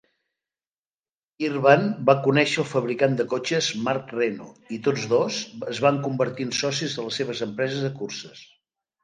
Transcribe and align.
Irvan 1.49 1.83
va 2.07 2.15
conèixer 2.27 2.57
el 2.63 2.67
fabricant 2.69 3.13
de 3.19 3.25
cotxes 3.33 3.67
Marc 3.89 4.09
Reno 4.17 4.49
i 4.79 4.81
tots 4.89 5.05
dos 5.13 5.39
es 5.75 5.83
van 5.89 6.01
convertir 6.09 6.49
en 6.51 6.57
socis 6.63 6.97
de 6.99 7.07
les 7.11 7.21
seves 7.23 7.45
empreses 7.51 7.87
de 7.87 7.95
curses. 8.03 8.45